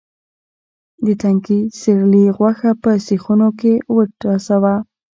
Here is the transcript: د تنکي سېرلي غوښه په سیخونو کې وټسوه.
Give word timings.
د 1.05 1.07
تنکي 1.21 1.59
سېرلي 1.79 2.25
غوښه 2.37 2.71
په 2.83 2.91
سیخونو 3.07 3.49
کې 3.59 3.73
وټسوه. 3.95 4.75